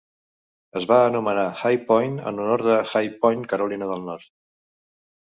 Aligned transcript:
Es 0.79 0.87
va 0.91 0.97
anomenar 1.09 1.43
"High 1.59 1.79
Point" 1.91 2.17
en 2.33 2.43
honor 2.47 2.67
a 2.79 2.81
High 2.95 3.15
Point, 3.23 3.49
Carolina 3.55 3.95
del 3.95 4.07
Nord. 4.11 4.31